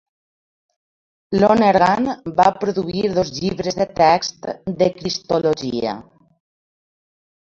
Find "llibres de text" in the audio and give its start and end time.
3.35-4.49